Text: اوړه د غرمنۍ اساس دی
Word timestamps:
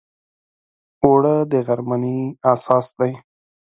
اوړه 1.03 1.35
د 1.51 1.53
غرمنۍ 1.67 2.19
اساس 2.53 2.85
دی 2.99 3.11